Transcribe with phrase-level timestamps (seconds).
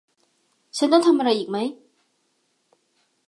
[0.77, 1.57] ฉันต้องทำอะไรอีกไหม